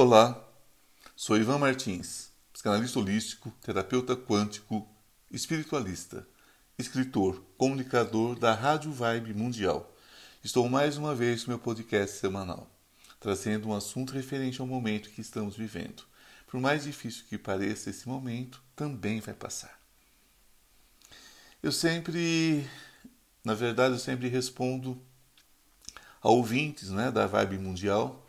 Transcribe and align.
Olá, 0.00 0.48
sou 1.16 1.36
Ivan 1.36 1.58
Martins, 1.58 2.30
psicanalista 2.52 3.00
holístico, 3.00 3.50
terapeuta 3.60 4.14
quântico, 4.14 4.88
espiritualista, 5.28 6.24
escritor, 6.78 7.42
comunicador 7.56 8.38
da 8.38 8.54
Rádio 8.54 8.92
Vibe 8.92 9.34
Mundial. 9.34 9.92
Estou 10.40 10.68
mais 10.68 10.96
uma 10.96 11.16
vez 11.16 11.42
no 11.42 11.48
meu 11.48 11.58
podcast 11.58 12.16
semanal, 12.16 12.70
trazendo 13.18 13.70
um 13.70 13.74
assunto 13.74 14.12
referente 14.12 14.60
ao 14.60 14.68
momento 14.68 15.10
que 15.10 15.20
estamos 15.20 15.56
vivendo. 15.56 16.04
Por 16.46 16.60
mais 16.60 16.84
difícil 16.84 17.24
que 17.28 17.36
pareça, 17.36 17.90
esse 17.90 18.06
momento 18.06 18.62
também 18.76 19.18
vai 19.18 19.34
passar. 19.34 19.80
Eu 21.60 21.72
sempre, 21.72 22.70
na 23.42 23.54
verdade, 23.54 23.94
eu 23.94 23.98
sempre 23.98 24.28
respondo 24.28 24.96
a 26.22 26.28
ouvintes 26.28 26.90
né, 26.90 27.10
da 27.10 27.26
Vibe 27.26 27.58
Mundial 27.58 28.27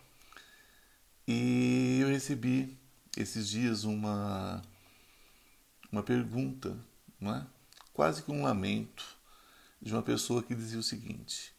e 1.32 2.00
eu 2.02 2.08
recebi 2.08 2.76
esses 3.16 3.48
dias 3.48 3.84
uma, 3.84 4.64
uma 5.92 6.02
pergunta, 6.02 6.76
não 7.22 7.36
é? 7.36 7.46
quase 7.94 8.24
que 8.24 8.32
um 8.32 8.42
lamento, 8.42 9.16
de 9.80 9.94
uma 9.94 10.02
pessoa 10.02 10.42
que 10.42 10.56
dizia 10.56 10.80
o 10.80 10.84
seguinte: 10.84 11.54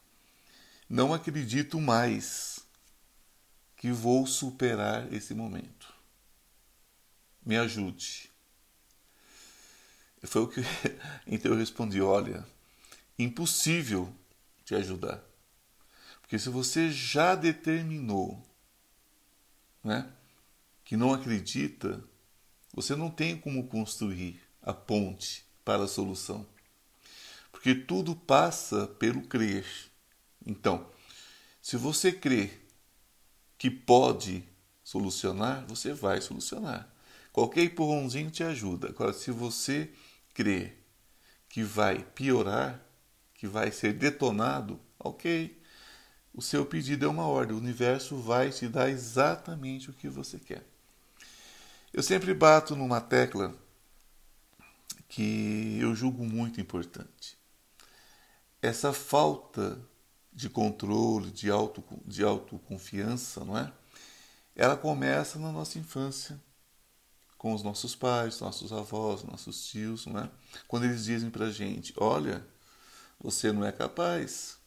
Não 0.89 1.15
acredito 1.15 1.81
mais 1.81 2.67
que 3.77 3.93
vou 3.93 4.27
superar 4.27 5.13
esse 5.13 5.35
momento. 5.35 5.95
Me 7.47 7.57
ajude. 7.57 8.29
Foi 10.25 10.43
o 10.43 10.49
que 10.49 10.63
então 11.29 11.53
eu 11.53 11.59
respondi: 11.59 12.03
Olha, 12.03 12.45
impossível 13.17 14.13
te 14.65 14.75
ajudar. 14.75 15.23
Porque 16.23 16.41
se 16.41 16.49
você 16.49 16.91
já 16.91 17.37
determinou 17.37 18.50
né, 19.83 20.11
que 20.85 20.97
não 20.97 21.13
acredita, 21.13 22.03
você 22.73 22.95
não 22.95 23.11
tem 23.11 23.37
como 23.37 23.67
construir 23.67 24.41
a 24.63 24.73
ponte 24.73 25.45
para 25.65 25.85
a 25.85 25.89
solução. 25.89 26.47
Porque 27.51 27.75
tudo 27.75 28.15
passa 28.15 28.87
pelo 28.87 29.23
crer. 29.23 29.67
Então, 30.47 30.87
se 31.61 31.77
você 31.77 32.13
crê 32.13 32.51
que 33.59 33.71
pode 33.71 34.45
solucionar, 34.83 35.67
você 35.67 35.93
vai 35.93 36.21
solucionar. 36.21 36.89
Qualquer 37.33 37.65
empurrãozinho 37.65 38.31
te 38.31 38.43
ajuda. 38.43 38.89
Agora, 38.89 39.13
se 39.13 39.31
você 39.31 39.91
crê 40.33 40.73
que 41.49 41.63
vai 41.63 42.03
piorar, 42.15 42.81
que 43.35 43.47
vai 43.47 43.71
ser 43.71 43.93
detonado, 43.93 44.81
ok, 44.99 45.60
o 46.33 46.41
seu 46.41 46.65
pedido 46.65 47.07
é 47.07 47.09
uma 47.09 47.27
ordem, 47.27 47.57
o 47.57 47.61
universo 47.61 48.17
vai 48.17 48.51
te 48.51 48.69
dar 48.69 48.89
exatamente 48.89 49.91
o 49.91 49.93
que 49.93 50.09
você 50.09 50.39
quer. 50.39 50.65
Eu 51.93 52.03
sempre 52.03 52.33
bato 52.33 52.77
numa 52.77 53.01
tecla 53.01 53.55
que 55.09 55.79
eu 55.81 55.95
julgo 55.95 56.25
muito 56.25 56.61
importante. 56.61 57.37
Essa 58.63 58.93
falta 58.93 59.81
de 60.33 60.49
controle, 60.49 61.33
de, 61.33 61.51
auto, 61.51 61.83
de 62.07 62.23
autoconfiança, 62.23 63.45
não 63.45 63.59
é? 63.59 63.73
Ela 64.55 64.77
começa 64.77 65.39
na 65.39 65.51
nossa 65.51 65.79
infância, 65.79 66.41
com 67.37 67.55
os 67.55 67.63
nossos 67.63 67.97
pais, 67.97 68.39
nossos 68.39 68.73
avós, 68.73 69.25
nossos 69.25 69.67
tios, 69.67 70.07
não 70.07 70.21
é? 70.21 70.31
Quando 70.69 70.85
eles 70.85 71.05
dizem 71.05 71.31
pra 71.31 71.51
gente: 71.51 71.93
olha, 71.97 72.47
você 73.19 73.51
não 73.51 73.65
é 73.65 73.73
capaz, 73.73 74.60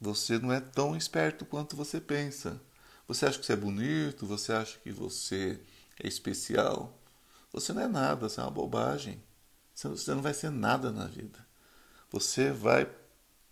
você 0.00 0.38
não 0.38 0.52
é 0.52 0.60
tão 0.60 0.96
esperto 0.96 1.44
quanto 1.44 1.76
você 1.76 2.00
pensa. 2.00 2.60
Você 3.06 3.26
acha 3.26 3.38
que 3.38 3.46
você 3.46 3.54
é 3.54 3.56
bonito, 3.56 4.26
você 4.26 4.52
acha 4.52 4.78
que 4.78 4.92
você 4.92 5.60
é 6.02 6.06
especial. 6.06 6.96
Você 7.52 7.72
não 7.72 7.82
é 7.82 7.88
nada, 7.88 8.28
você 8.28 8.40
é 8.40 8.42
uma 8.42 8.50
bobagem. 8.50 9.20
Você 9.74 10.14
não 10.14 10.22
vai 10.22 10.34
ser 10.34 10.50
nada 10.50 10.92
na 10.92 11.06
vida. 11.06 11.46
Você 12.10 12.50
vai 12.50 12.88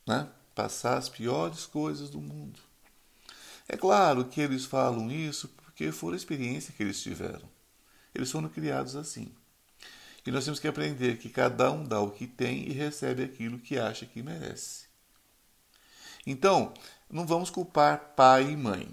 né, 0.07 0.29
passar 0.55 0.97
as 0.97 1.09
piores 1.09 1.67
coisas 1.67 2.11
do 2.11 2.21
mundo. 2.21 2.61
É 3.69 3.77
claro 3.77 4.25
que 4.25 4.41
eles 4.41 4.65
falam 4.65 5.11
isso 5.11 5.49
porque 5.49 5.91
foi 5.91 6.15
a 6.15 6.17
experiência 6.17 6.73
que 6.77 6.83
eles 6.83 7.03
tiveram. 7.03 7.49
Eles 8.15 8.31
foram 8.31 8.49
criados 8.49 8.97
assim. 8.97 9.33
E 10.27 10.31
nós 10.31 10.45
temos 10.45 10.59
que 10.59 10.67
aprender 10.67 11.19
que 11.19 11.29
cada 11.29 11.71
um 11.71 11.85
dá 11.85 12.01
o 12.01 12.11
que 12.11 12.27
tem 12.27 12.69
e 12.69 12.73
recebe 12.73 13.23
aquilo 13.23 13.59
que 13.59 13.79
acha 13.79 14.07
que 14.07 14.23
merece. 14.23 14.86
Então, 16.27 16.75
não 17.09 17.25
vamos 17.25 17.51
culpar 17.51 18.15
pai 18.17 18.51
e 18.51 18.57
mãe. 18.57 18.89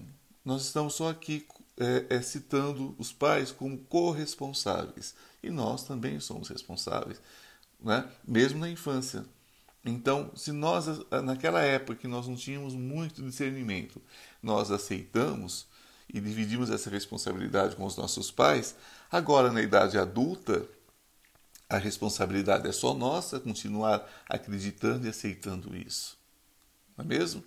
Nós 0.45 0.63
estamos 0.63 0.93
só 0.93 1.09
aqui 1.09 1.47
é, 1.77 2.17
é, 2.17 2.21
citando 2.21 2.95
os 2.99 3.11
pais 3.11 3.51
como 3.51 3.77
corresponsáveis. 3.77 5.15
E 5.41 5.49
nós 5.49 5.83
também 5.83 6.19
somos 6.19 6.49
responsáveis, 6.49 7.19
né? 7.79 8.07
mesmo 8.25 8.59
na 8.59 8.69
infância. 8.69 9.25
Então, 9.83 10.31
se 10.35 10.51
nós, 10.51 10.85
naquela 11.23 11.61
época 11.61 11.99
que 11.99 12.07
nós 12.07 12.27
não 12.27 12.35
tínhamos 12.35 12.73
muito 12.73 13.21
discernimento, 13.21 14.01
nós 14.41 14.71
aceitamos 14.71 15.65
e 16.07 16.21
dividimos 16.21 16.69
essa 16.69 16.89
responsabilidade 16.89 17.75
com 17.75 17.83
os 17.83 17.97
nossos 17.97 18.31
pais, 18.31 18.75
agora 19.11 19.51
na 19.51 19.61
idade 19.61 19.97
adulta, 19.97 20.65
a 21.67 21.77
responsabilidade 21.77 22.67
é 22.67 22.71
só 22.71 22.93
nossa 22.93 23.39
continuar 23.39 24.07
acreditando 24.29 25.07
e 25.07 25.09
aceitando 25.09 25.75
isso 25.75 26.22
não 26.97 27.05
é 27.05 27.07
mesmo? 27.07 27.43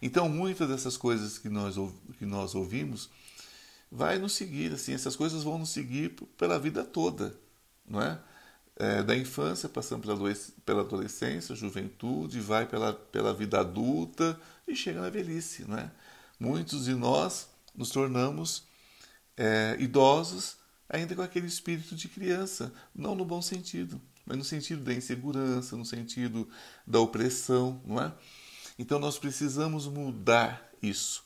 Então, 0.00 0.28
muitas 0.28 0.68
dessas 0.68 0.96
coisas 0.96 1.38
que 1.38 1.48
nós, 1.48 1.76
que 2.18 2.26
nós 2.26 2.54
ouvimos 2.54 3.10
vai 3.90 4.18
nos 4.18 4.32
seguir, 4.32 4.72
assim, 4.72 4.92
essas 4.92 5.16
coisas 5.16 5.42
vão 5.42 5.58
nos 5.58 5.70
seguir 5.70 6.14
pela 6.36 6.58
vida 6.58 6.84
toda, 6.84 7.34
não 7.86 8.00
é? 8.00 8.20
é 8.76 9.02
da 9.02 9.16
infância, 9.16 9.68
passando 9.68 10.02
pela, 10.02 10.34
pela 10.64 10.82
adolescência, 10.82 11.54
juventude, 11.54 12.40
vai 12.40 12.66
pela, 12.66 12.92
pela 12.92 13.34
vida 13.34 13.60
adulta 13.60 14.38
e 14.66 14.76
chega 14.76 15.00
na 15.00 15.10
velhice, 15.10 15.64
não 15.66 15.78
é? 15.78 15.90
Muitos 16.38 16.84
de 16.84 16.94
nós 16.94 17.48
nos 17.74 17.90
tornamos 17.90 18.64
é, 19.36 19.76
idosos 19.80 20.58
ainda 20.88 21.14
com 21.14 21.22
aquele 21.22 21.46
espírito 21.46 21.94
de 21.94 22.08
criança, 22.08 22.72
não 22.94 23.14
no 23.14 23.24
bom 23.24 23.42
sentido, 23.42 24.00
mas 24.24 24.38
no 24.38 24.44
sentido 24.44 24.82
da 24.82 24.92
insegurança, 24.92 25.76
no 25.76 25.84
sentido 25.84 26.48
da 26.86 27.00
opressão, 27.00 27.80
não 27.84 28.00
é? 28.00 28.12
Então 28.78 28.98
nós 28.98 29.18
precisamos 29.18 29.86
mudar 29.86 30.70
isso. 30.80 31.24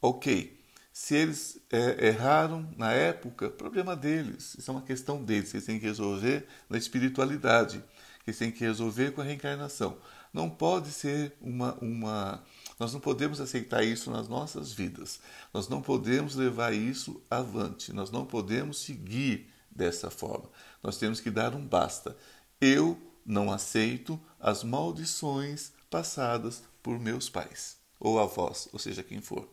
Ok, 0.00 0.56
se 0.92 1.14
eles 1.14 1.60
é, 1.70 2.06
erraram 2.06 2.66
na 2.74 2.90
época, 2.90 3.50
problema 3.50 3.94
deles, 3.94 4.56
isso 4.58 4.70
é 4.70 4.72
uma 4.72 4.80
questão 4.80 5.22
deles, 5.22 5.52
eles 5.52 5.66
têm 5.66 5.78
que 5.78 5.84
resolver 5.84 6.46
na 6.70 6.78
espiritualidade, 6.78 7.84
eles 8.26 8.38
têm 8.38 8.50
que 8.50 8.64
resolver 8.64 9.10
com 9.10 9.20
a 9.20 9.24
reencarnação. 9.24 9.98
Não 10.32 10.48
pode 10.48 10.90
ser 10.90 11.34
uma, 11.38 11.74
uma. 11.82 12.42
Nós 12.78 12.94
não 12.94 13.00
podemos 13.00 13.42
aceitar 13.42 13.84
isso 13.84 14.10
nas 14.10 14.26
nossas 14.26 14.72
vidas, 14.72 15.20
nós 15.52 15.68
não 15.68 15.82
podemos 15.82 16.34
levar 16.34 16.72
isso 16.72 17.22
avante, 17.30 17.92
nós 17.92 18.10
não 18.10 18.24
podemos 18.24 18.78
seguir 18.78 19.52
dessa 19.70 20.10
forma. 20.10 20.48
Nós 20.82 20.96
temos 20.96 21.20
que 21.20 21.30
dar 21.30 21.54
um 21.54 21.66
basta. 21.66 22.16
Eu 22.58 22.98
não 23.24 23.52
aceito 23.52 24.18
as 24.40 24.64
maldições 24.64 25.72
passadas 25.90 26.62
por 26.82 26.98
meus 26.98 27.28
pais, 27.28 27.76
ou 27.98 28.18
avós, 28.18 28.68
ou 28.72 28.78
seja, 28.78 29.02
quem 29.02 29.20
for. 29.20 29.48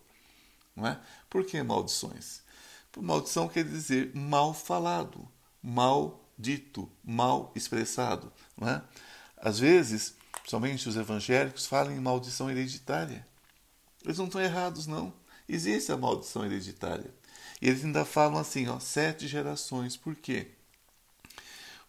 Não 0.76 0.88
é? 0.88 1.00
Por 1.30 1.46
que 1.46 1.62
maldições? 1.62 2.42
Maldição 2.98 3.48
quer 3.48 3.64
dizer 3.64 4.14
mal 4.14 4.54
falado, 4.54 5.28
mal 5.62 6.24
dito, 6.38 6.90
mal 7.04 7.52
expressado. 7.56 8.32
Não 8.58 8.70
é? 8.70 8.84
Às 9.38 9.60
vezes, 9.60 10.16
somente 10.46 10.88
os 10.88 10.96
evangélicos 10.96 11.66
falam 11.66 11.94
em 11.94 12.00
maldição 12.00 12.50
hereditária. 12.50 13.26
Eles 14.04 14.18
não 14.18 14.26
estão 14.26 14.42
errados, 14.42 14.86
não. 14.86 15.14
Existe 15.48 15.92
a 15.92 15.98
maldição 15.98 16.46
hereditária. 16.46 17.14
E 17.62 17.68
eles 17.68 17.84
ainda 17.84 18.06
falam 18.06 18.38
assim, 18.38 18.68
ó, 18.68 18.80
sete 18.80 19.28
gerações. 19.28 19.96
Por 19.98 20.16
quê? 20.16 20.52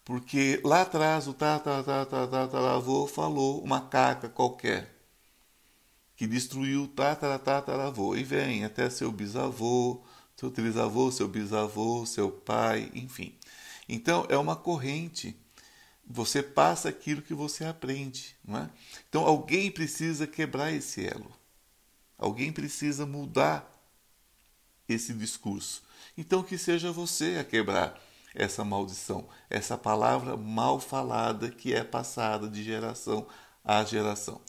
Porque 0.05 0.61
lá 0.63 0.83
atrás 0.83 1.27
o 1.27 1.33
tataravô 1.33 3.07
falou 3.07 3.63
uma 3.63 3.81
caca 3.81 4.29
qualquer 4.29 4.95
que 6.15 6.27
destruiu 6.27 6.87
tataravô 6.87 8.15
e 8.15 8.23
vem 8.23 8.63
até 8.63 8.87
seu 8.87 9.11
bisavô, 9.11 10.03
seu 10.37 10.51
trisavô, 10.51 11.11
seu 11.11 11.27
bisavô, 11.27 12.05
seu 12.05 12.31
pai, 12.31 12.91
enfim. 12.93 13.35
Então 13.89 14.27
é 14.29 14.37
uma 14.37 14.55
corrente. 14.55 15.35
Você 16.07 16.43
passa 16.43 16.87
aquilo 16.87 17.23
que 17.23 17.33
você 17.33 17.65
aprende, 17.65 18.35
não 18.45 18.59
é? 18.59 18.69
Então 19.09 19.25
alguém 19.25 19.71
precisa 19.71 20.27
quebrar 20.27 20.71
esse 20.71 21.03
elo. 21.03 21.35
Alguém 22.15 22.53
precisa 22.53 23.07
mudar 23.07 23.67
esse 24.87 25.13
discurso. 25.13 25.81
Então 26.15 26.43
que 26.43 26.59
seja 26.59 26.91
você 26.91 27.37
a 27.39 27.43
quebrar 27.43 27.99
essa 28.35 28.63
maldição, 28.63 29.27
essa 29.49 29.77
palavra 29.77 30.37
mal 30.37 30.79
falada 30.79 31.49
que 31.49 31.73
é 31.73 31.83
passada 31.83 32.47
de 32.47 32.63
geração 32.63 33.25
a 33.63 33.83
geração. 33.83 34.41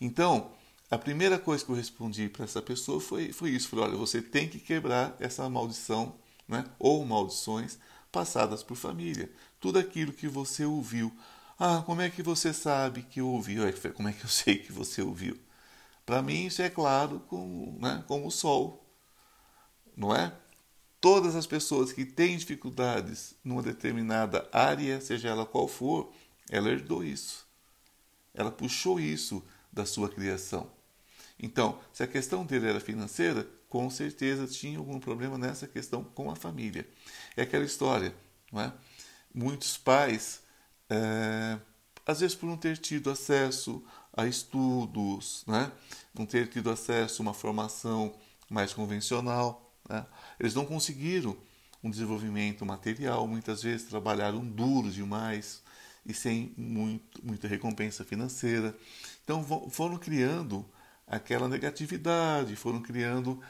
Então, 0.00 0.50
a 0.90 0.98
primeira 0.98 1.38
coisa 1.38 1.64
que 1.64 1.70
eu 1.70 1.76
respondi 1.76 2.28
para 2.28 2.44
essa 2.44 2.62
pessoa 2.62 3.00
foi, 3.00 3.32
foi 3.32 3.50
isso: 3.50 3.68
falei, 3.68 3.86
olha, 3.86 3.96
você 3.96 4.20
tem 4.20 4.48
que 4.48 4.58
quebrar 4.58 5.16
essa 5.20 5.48
maldição, 5.48 6.16
né? 6.48 6.64
ou 6.78 7.04
maldições 7.04 7.78
passadas 8.10 8.62
por 8.62 8.76
família. 8.76 9.30
Tudo 9.60 9.78
aquilo 9.78 10.12
que 10.12 10.28
você 10.28 10.64
ouviu. 10.64 11.12
Ah, 11.58 11.82
como 11.86 12.02
é 12.02 12.10
que 12.10 12.22
você 12.22 12.52
sabe 12.52 13.02
que 13.02 13.20
ouviu? 13.20 13.62
Como 13.94 14.08
é 14.08 14.12
que 14.12 14.24
eu 14.24 14.28
sei 14.30 14.58
que 14.58 14.72
você 14.72 15.02
ouviu? 15.02 15.38
Para 16.04 16.22
mim, 16.22 16.46
isso 16.46 16.62
é 16.62 16.70
claro 16.70 17.20
como, 17.28 17.78
né, 17.80 18.04
como 18.06 18.28
o 18.28 18.30
sol, 18.30 18.86
não 19.96 20.14
é? 20.14 20.32
Todas 21.00 21.36
as 21.36 21.46
pessoas 21.46 21.92
que 21.92 22.04
têm 22.04 22.36
dificuldades 22.36 23.34
numa 23.44 23.62
determinada 23.62 24.48
área, 24.52 25.00
seja 25.00 25.28
ela 25.28 25.46
qual 25.46 25.68
for, 25.68 26.12
ela 26.50 26.70
herdou 26.70 27.04
isso. 27.04 27.46
Ela 28.34 28.50
puxou 28.50 28.98
isso 28.98 29.42
da 29.72 29.84
sua 29.84 30.08
criação. 30.08 30.70
Então, 31.38 31.78
se 31.92 32.02
a 32.02 32.06
questão 32.06 32.44
dele 32.44 32.68
era 32.68 32.80
financeira, 32.80 33.46
com 33.68 33.90
certeza 33.90 34.46
tinha 34.46 34.78
algum 34.78 34.98
problema 34.98 35.36
nessa 35.36 35.66
questão 35.66 36.02
com 36.02 36.30
a 36.30 36.36
família. 36.36 36.88
É 37.36 37.42
aquela 37.42 37.64
história, 37.64 38.14
não 38.50 38.60
é? 38.62 38.72
Muitos 39.34 39.76
pais, 39.76 40.40
é, 40.88 41.58
às 42.06 42.20
vezes 42.20 42.34
por 42.34 42.46
não 42.46 42.56
ter 42.56 42.78
tido 42.78 43.10
acesso 43.10 43.84
a 44.16 44.26
estudos, 44.26 45.44
né? 45.46 45.70
não 46.14 46.24
ter 46.24 46.48
tido 46.48 46.70
acesso 46.70 47.20
a 47.20 47.24
uma 47.24 47.34
formação 47.34 48.14
mais 48.48 48.72
convencional, 48.72 49.65
né? 49.88 50.06
eles 50.38 50.54
não 50.54 50.64
conseguiram 50.64 51.36
um 51.82 51.90
desenvolvimento 51.90 52.64
material, 52.64 53.26
muitas 53.26 53.62
vezes 53.62 53.86
trabalharam 53.86 54.44
duro 54.44 54.90
demais 54.90 55.62
e 56.04 56.14
sem 56.14 56.52
muito, 56.56 57.24
muita 57.24 57.48
recompensa 57.48 58.04
financeira. 58.04 58.76
Então 59.24 59.44
foram 59.70 59.98
criando 59.98 60.64
aquela 61.06 61.48
negatividade, 61.48 62.56
foram 62.56 62.80
criando, 62.80 63.40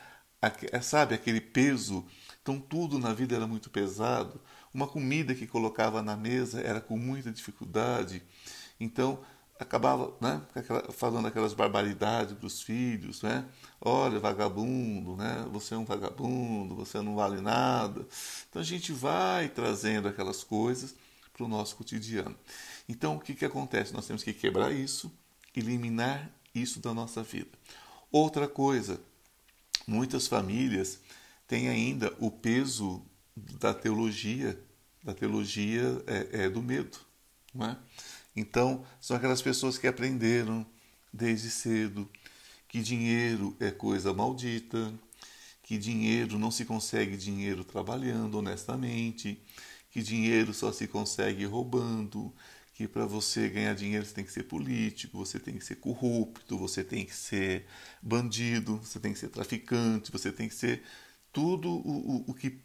sabe, 0.83 1.15
aquele 1.15 1.41
peso. 1.41 2.05
Então 2.43 2.59
tudo 2.59 2.99
na 2.99 3.13
vida 3.13 3.37
era 3.37 3.47
muito 3.47 3.71
pesado. 3.71 4.41
Uma 4.73 4.87
comida 4.87 5.35
que 5.35 5.47
colocava 5.47 6.03
na 6.03 6.17
mesa 6.17 6.61
era 6.61 6.81
com 6.81 6.99
muita 6.99 7.31
dificuldade. 7.31 8.23
Então 8.79 9.21
acabava 9.59 10.15
né, 10.21 10.43
falando 10.91 11.27
aquelas 11.27 11.55
barbaridades 11.55 12.37
para 12.37 12.47
os 12.47 12.63
filhos, 12.63 13.23
né? 13.23 13.45
Olha, 13.81 14.19
vagabundo, 14.19 15.17
né? 15.17 15.47
Você 15.53 15.75
é 15.75 15.79
um 15.79 15.85
vagabundo, 15.85 16.75
você 16.75 17.01
não 17.01 17.17
vale 17.17 17.41
nada. 17.41 18.07
Então 18.49 18.61
a 18.61 18.65
gente 18.65 18.93
vai 18.93 19.49
trazendo 19.49 20.09
aquelas 20.09 20.45
coisas 20.45 20.95
para 21.33 21.45
o 21.45 21.49
nosso 21.49 21.77
cotidiano. 21.77 22.37
Então 22.89 23.17
o 23.17 23.21
que, 23.21 23.35
que 23.35 23.45
acontece? 23.45 23.93
Nós 23.93 24.07
temos 24.07 24.23
que 24.23 24.33
quebrar 24.33 24.73
isso, 24.73 25.11
eliminar 25.55 26.31
isso 26.55 26.81
da 26.81 26.95
nossa 26.95 27.23
vida. 27.23 27.51
Outra 28.11 28.49
coisa, 28.49 29.01
muitas 29.87 30.27
famílias 30.27 31.01
têm 31.47 31.69
ainda 31.69 32.15
o 32.19 32.31
peso 32.31 33.05
da 33.37 33.75
teologia, 33.75 34.59
da 35.03 35.15
teologia 35.15 36.03
é, 36.07 36.45
é 36.45 36.51
do 36.51 36.63
medo, 36.63 36.99
não 37.55 37.67
é? 37.67 37.77
Então, 38.37 38.85
são 39.01 39.17
aquelas 39.17 39.41
pessoas 39.41 39.79
que 39.79 39.87
aprenderam 39.87 40.67
desde 41.13 41.51
cedo 41.51 42.09
que 42.69 42.81
dinheiro 42.81 43.57
é 43.59 43.71
coisa 43.71 44.13
maldita, 44.13 44.93
que 45.63 45.79
dinheiro 45.79 46.39
não 46.39 46.51
se 46.51 46.65
consegue 46.65 47.17
dinheiro 47.17 47.65
trabalhando 47.65 48.39
honestamente, 48.39 49.41
que 49.91 50.03
dinheiro 50.03 50.53
só 50.53 50.71
se 50.71 50.87
consegue 50.87 51.45
roubando, 51.47 52.33
que 52.75 52.87
para 52.87 53.07
você 53.07 53.49
ganhar 53.49 53.75
dinheiro 53.75 54.05
você 54.05 54.13
tem 54.13 54.25
que 54.25 54.33
ser 54.33 54.43
político, 54.43 55.17
você 55.17 55.39
tem 55.39 55.57
que 55.57 55.65
ser 55.65 55.77
corrupto, 55.77 56.59
você 56.59 56.85
tem 56.85 57.07
que 57.07 57.15
ser 57.15 57.65
bandido, 58.03 58.77
você 58.77 59.01
tem 59.01 59.15
que 59.15 59.19
ser 59.19 59.29
traficante, 59.29 60.13
você 60.13 60.31
tem 60.31 60.49
que 60.49 60.55
ser 60.55 60.83
tudo 61.33 61.71
o, 61.71 62.17
o, 62.17 62.25
o 62.29 62.35
que 62.35 62.61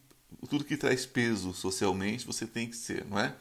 tudo 0.50 0.66
que 0.66 0.76
traz 0.78 1.06
peso 1.06 1.54
socialmente 1.54 2.26
você 2.26 2.46
tem 2.46 2.68
que 2.70 2.76
ser, 2.76 3.06
não 3.06 3.18
é? 3.20 3.36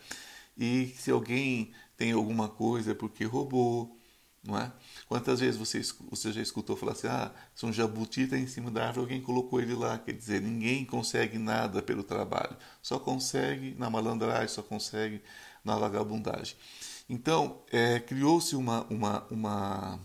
E 0.57 0.95
se 0.99 1.11
alguém 1.11 1.73
tem 2.01 2.13
alguma 2.13 2.49
coisa 2.49 2.95
porque 2.95 3.27
roubou, 3.27 3.95
não 4.43 4.57
é? 4.57 4.73
Quantas 5.07 5.41
vezes 5.41 5.59
você, 5.59 5.83
você 6.11 6.33
já 6.33 6.41
escutou 6.41 6.75
falar 6.75 6.93
assim, 6.93 7.09
ah, 7.09 7.31
se 7.55 7.67
um 7.67 7.73
jabuti 7.75 8.23
está 8.23 8.39
em 8.39 8.47
cima 8.47 8.71
da 8.71 8.87
árvore, 8.87 9.01
alguém 9.01 9.21
colocou 9.21 9.61
ele 9.61 9.75
lá, 9.75 9.99
quer 9.99 10.13
dizer, 10.13 10.41
ninguém 10.41 10.83
consegue 10.83 11.37
nada 11.37 11.83
pelo 11.83 12.03
trabalho, 12.03 12.57
só 12.81 12.99
consegue 12.99 13.75
na 13.79 13.91
malandragem, 13.91 14.49
só 14.49 14.63
consegue 14.63 15.21
na 15.63 15.77
vagabundagem. 15.77 16.57
Então, 17.07 17.63
é, 17.71 18.01
criou-se 18.01 18.57
uma, 18.57 18.85
uma, 18.85 19.27
uma, 19.31 20.01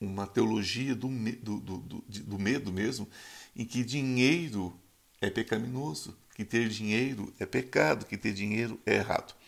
uma 0.00 0.26
teologia 0.26 0.96
do, 0.96 1.06
do, 1.08 1.60
do, 1.60 2.04
do 2.08 2.38
medo 2.40 2.72
mesmo, 2.72 3.06
em 3.54 3.64
que 3.64 3.84
dinheiro 3.84 4.76
é 5.20 5.30
pecaminoso, 5.30 6.18
que 6.34 6.44
ter 6.44 6.68
dinheiro 6.68 7.32
é 7.38 7.46
pecado, 7.46 8.04
que 8.04 8.16
ter 8.16 8.32
dinheiro 8.32 8.80
é 8.84 8.96
errado. 8.96 9.38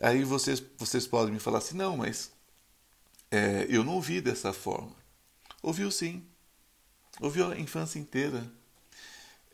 Aí 0.00 0.24
vocês, 0.24 0.62
vocês 0.76 1.06
podem 1.06 1.34
me 1.34 1.40
falar 1.40 1.58
assim, 1.58 1.76
não, 1.76 1.96
mas 1.96 2.30
é, 3.30 3.66
eu 3.68 3.84
não 3.84 3.94
ouvi 3.94 4.20
dessa 4.20 4.52
forma. 4.52 4.94
Ouviu 5.62 5.90
sim. 5.90 6.24
Ouviu 7.20 7.50
a 7.50 7.58
infância 7.58 7.98
inteira. 7.98 8.50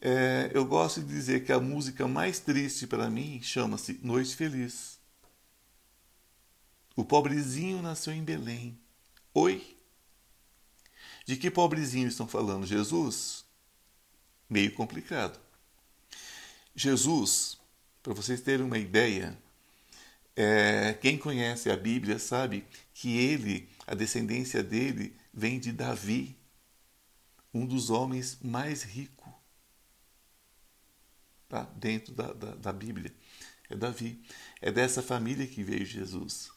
É, 0.00 0.50
eu 0.52 0.64
gosto 0.66 1.00
de 1.00 1.06
dizer 1.06 1.44
que 1.44 1.52
a 1.52 1.58
música 1.58 2.06
mais 2.06 2.38
triste 2.38 2.86
para 2.86 3.08
mim 3.08 3.40
chama-se 3.42 3.98
Noite 4.02 4.36
Feliz. 4.36 4.98
O 6.94 7.04
pobrezinho 7.04 7.80
nasceu 7.80 8.12
em 8.12 8.22
Belém. 8.22 8.78
Oi? 9.32 9.76
De 11.26 11.36
que 11.36 11.50
pobrezinho 11.50 12.06
estão 12.06 12.28
falando? 12.28 12.66
Jesus? 12.66 13.44
Meio 14.48 14.72
complicado. 14.74 15.40
Jesus, 16.76 17.58
para 18.02 18.12
vocês 18.12 18.42
terem 18.42 18.66
uma 18.66 18.78
ideia, 18.78 19.36
é, 20.36 20.94
quem 20.94 21.16
conhece 21.16 21.70
a 21.70 21.76
Bíblia 21.76 22.18
sabe 22.18 22.64
que 22.92 23.16
ele, 23.16 23.68
a 23.86 23.94
descendência 23.94 24.62
dele, 24.62 25.16
vem 25.32 25.58
de 25.58 25.72
Davi, 25.72 26.36
um 27.52 27.64
dos 27.64 27.90
homens 27.90 28.38
mais 28.42 28.82
ricos 28.82 29.32
tá? 31.48 31.68
dentro 31.76 32.12
da, 32.12 32.32
da, 32.32 32.54
da 32.56 32.72
Bíblia. 32.72 33.14
É 33.70 33.76
Davi. 33.76 34.20
É 34.60 34.72
dessa 34.72 35.02
família 35.02 35.46
que 35.46 35.62
veio 35.62 35.86
Jesus. 35.86 36.50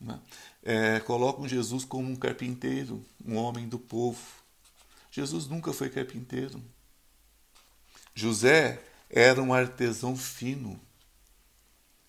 Né? 0.00 0.18
É, 0.62 1.00
colocam 1.00 1.46
Jesus 1.46 1.84
como 1.84 2.10
um 2.10 2.16
carpinteiro, 2.16 3.04
um 3.24 3.36
homem 3.36 3.68
do 3.68 3.78
povo. 3.78 4.20
Jesus 5.10 5.46
nunca 5.46 5.72
foi 5.72 5.90
carpinteiro. 5.90 6.62
José 8.14 8.82
era 9.10 9.42
um 9.42 9.52
artesão 9.52 10.16
fino. 10.16 10.80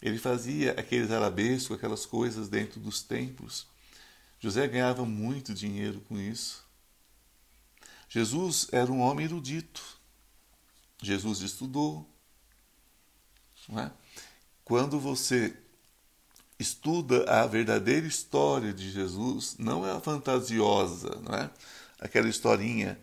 Ele 0.01 0.18
fazia 0.18 0.72
aqueles 0.72 1.12
arabescos, 1.12 1.75
aquelas 1.75 2.06
coisas 2.06 2.48
dentro 2.48 2.79
dos 2.79 3.01
templos. 3.01 3.68
José 4.39 4.68
ganhava 4.68 5.06
muito 5.06 5.53
dinheiro 5.53 6.00
com 6.08 6.18
isso. 6.18 6.63
Jesus 8.08 8.68
era 8.72 8.91
um 8.91 9.01
homem 9.01 9.25
erudito. 9.25 9.82
Jesus 11.01 11.41
estudou. 11.41 12.10
É? 13.77 13.91
Quando 14.63 15.00
você 15.00 15.56
estuda 16.58 17.24
a 17.32 17.46
verdadeira 17.46 18.08
história 18.08 18.74
de 18.74 18.89
Jesus, 18.89 19.56
não 19.60 19.86
é 19.86 19.91
a 19.91 20.00
fantasiosa, 20.00 21.10
não 21.22 21.36
é? 21.36 21.50
Aquela 22.00 22.27
historinha 22.27 23.00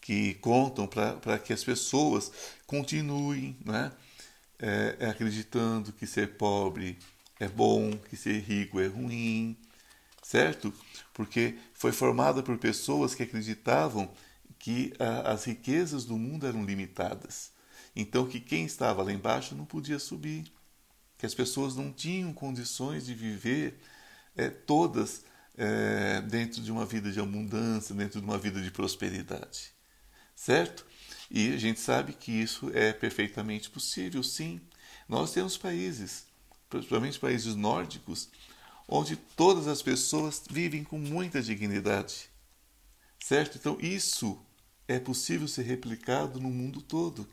que 0.00 0.34
contam 0.34 0.86
para 0.86 1.38
que 1.38 1.52
as 1.52 1.62
pessoas 1.62 2.32
continuem, 2.66 3.56
não 3.64 3.74
é? 3.74 3.92
É, 4.58 4.96
é 5.00 5.10
acreditando 5.10 5.92
que 5.92 6.06
ser 6.06 6.36
pobre 6.36 6.98
é 7.38 7.48
bom, 7.48 7.96
que 7.96 8.16
ser 8.16 8.40
rico 8.40 8.80
é 8.80 8.86
ruim, 8.86 9.56
certo? 10.22 10.72
Porque 11.12 11.58
foi 11.74 11.92
formada 11.92 12.42
por 12.42 12.56
pessoas 12.58 13.14
que 13.14 13.22
acreditavam 13.22 14.10
que 14.58 14.92
a, 14.98 15.32
as 15.32 15.44
riquezas 15.44 16.04
do 16.04 16.16
mundo 16.16 16.46
eram 16.46 16.64
limitadas. 16.64 17.52
Então, 17.94 18.26
que 18.26 18.40
quem 18.40 18.64
estava 18.64 19.02
lá 19.02 19.12
embaixo 19.12 19.54
não 19.54 19.64
podia 19.64 19.98
subir, 19.98 20.52
que 21.18 21.26
as 21.26 21.34
pessoas 21.34 21.74
não 21.76 21.92
tinham 21.92 22.32
condições 22.32 23.06
de 23.06 23.14
viver 23.14 23.78
é, 24.36 24.50
todas 24.50 25.24
é, 25.56 26.20
dentro 26.22 26.60
de 26.60 26.70
uma 26.70 26.84
vida 26.84 27.10
de 27.10 27.20
abundância, 27.20 27.94
dentro 27.94 28.20
de 28.20 28.26
uma 28.26 28.38
vida 28.38 28.60
de 28.60 28.70
prosperidade, 28.70 29.72
certo? 30.34 30.86
E 31.30 31.52
a 31.52 31.56
gente 31.56 31.80
sabe 31.80 32.12
que 32.12 32.30
isso 32.30 32.70
é 32.74 32.92
perfeitamente 32.92 33.68
possível, 33.68 34.22
sim. 34.22 34.60
Nós 35.08 35.32
temos 35.32 35.56
países, 35.56 36.26
principalmente 36.68 37.18
países 37.18 37.54
nórdicos, 37.54 38.28
onde 38.88 39.16
todas 39.16 39.66
as 39.66 39.82
pessoas 39.82 40.42
vivem 40.48 40.84
com 40.84 40.98
muita 40.98 41.42
dignidade. 41.42 42.28
Certo? 43.18 43.58
Então, 43.58 43.76
isso 43.80 44.40
é 44.86 45.00
possível 45.00 45.48
ser 45.48 45.62
replicado 45.62 46.40
no 46.40 46.50
mundo 46.50 46.80
todo. 46.80 47.28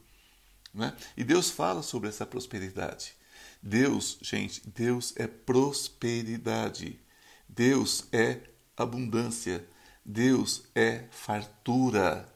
Né? 0.74 0.96
E 1.16 1.24
Deus 1.24 1.52
fala 1.52 1.84
sobre 1.84 2.10
essa 2.10 2.26
prosperidade. 2.26 3.14
Deus, 3.62 4.18
gente, 4.22 4.68
Deus 4.68 5.14
é 5.16 5.28
prosperidade. 5.28 7.00
Deus 7.48 8.06
é 8.12 8.42
abundância. 8.76 9.64
Deus 10.04 10.64
é 10.74 11.06
fartura. 11.12 12.33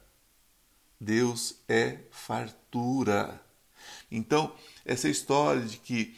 Deus 1.00 1.56
é 1.68 2.00
fartura. 2.12 3.40
Então, 4.12 4.54
essa 4.86 5.08
história 5.08 5.62
de 5.62 5.78
que 5.78 6.16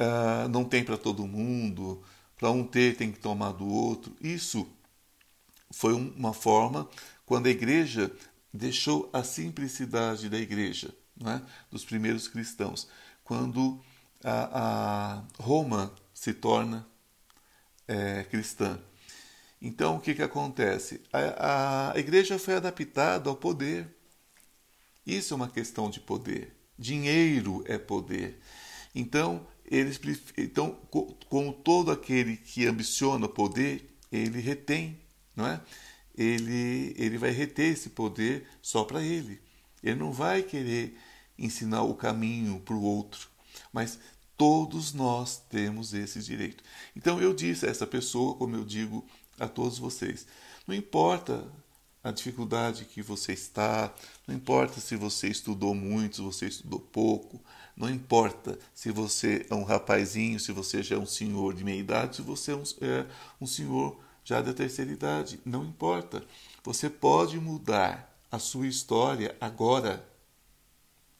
uh, 0.00 0.48
não 0.48 0.64
tem 0.64 0.84
para 0.84 0.96
todo 0.96 1.26
mundo, 1.26 2.02
para 2.36 2.50
um 2.50 2.64
ter 2.64 2.96
tem 2.96 3.10
que 3.10 3.18
tomar 3.18 3.52
do 3.52 3.66
outro, 3.66 4.14
isso 4.20 4.68
foi 5.70 5.92
uma 5.92 6.32
forma 6.32 6.88
quando 7.26 7.46
a 7.46 7.50
igreja 7.50 8.10
deixou 8.52 9.10
a 9.12 9.24
simplicidade 9.24 10.28
da 10.28 10.38
igreja, 10.38 10.94
é? 11.24 11.40
dos 11.70 11.84
primeiros 11.84 12.28
cristãos, 12.28 12.88
quando 13.24 13.82
a, 14.22 15.18
a 15.18 15.42
Roma 15.42 15.92
se 16.12 16.32
torna 16.32 16.86
é, 17.88 18.24
cristã. 18.24 18.78
Então, 19.60 19.96
o 19.96 20.00
que, 20.00 20.14
que 20.14 20.22
acontece? 20.22 21.02
A, 21.12 21.92
a 21.92 21.98
igreja 21.98 22.38
foi 22.38 22.54
adaptada 22.54 23.30
ao 23.30 23.36
poder. 23.36 23.93
Isso 25.06 25.34
é 25.34 25.36
uma 25.36 25.48
questão 25.48 25.90
de 25.90 26.00
poder. 26.00 26.54
Dinheiro 26.78 27.62
é 27.66 27.78
poder. 27.78 28.40
Então, 28.94 29.46
eles, 29.64 30.00
então 30.36 30.78
como 31.28 31.52
todo 31.52 31.90
aquele 31.90 32.36
que 32.36 32.66
ambiciona 32.66 33.28
poder, 33.28 33.90
ele 34.10 34.40
retém, 34.40 35.00
não 35.34 35.46
é? 35.46 35.60
Ele, 36.16 36.94
ele 36.96 37.18
vai 37.18 37.30
reter 37.30 37.72
esse 37.72 37.90
poder 37.90 38.46
só 38.62 38.84
para 38.84 39.02
ele. 39.02 39.40
Ele 39.82 39.98
não 39.98 40.12
vai 40.12 40.42
querer 40.42 40.96
ensinar 41.38 41.82
o 41.82 41.94
caminho 41.94 42.60
para 42.60 42.74
o 42.74 42.82
outro. 42.82 43.28
Mas 43.72 43.98
todos 44.36 44.92
nós 44.92 45.38
temos 45.50 45.92
esse 45.92 46.20
direito. 46.20 46.62
Então 46.94 47.20
eu 47.20 47.34
disse 47.34 47.66
a 47.66 47.68
essa 47.70 47.86
pessoa, 47.86 48.34
como 48.36 48.54
eu 48.54 48.64
digo 48.64 49.04
a 49.38 49.48
todos 49.48 49.78
vocês, 49.78 50.26
não 50.66 50.74
importa 50.74 51.44
a 52.04 52.10
dificuldade 52.10 52.84
que 52.84 53.00
você 53.00 53.32
está, 53.32 53.92
não 54.28 54.34
importa 54.36 54.78
se 54.78 54.94
você 54.94 55.26
estudou 55.28 55.74
muito, 55.74 56.16
se 56.16 56.22
você 56.22 56.46
estudou 56.46 56.78
pouco, 56.78 57.40
não 57.74 57.88
importa 57.88 58.58
se 58.74 58.92
você 58.92 59.46
é 59.48 59.54
um 59.54 59.64
rapazinho, 59.64 60.38
se 60.38 60.52
você 60.52 60.82
já 60.82 60.96
é 60.96 60.98
um 60.98 61.06
senhor 61.06 61.54
de 61.54 61.64
meia 61.64 61.80
idade, 61.80 62.16
se 62.16 62.22
você 62.22 62.52
é 62.52 62.56
um, 62.56 62.62
é 62.82 63.06
um 63.40 63.46
senhor 63.46 63.98
já 64.22 64.42
da 64.42 64.52
terceira 64.52 64.92
idade, 64.92 65.40
não 65.46 65.64
importa. 65.64 66.22
Você 66.62 66.90
pode 66.90 67.40
mudar 67.40 68.14
a 68.30 68.38
sua 68.38 68.66
história 68.66 69.34
agora, 69.40 70.06